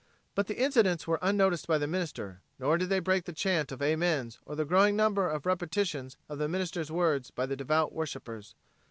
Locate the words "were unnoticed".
1.05-1.67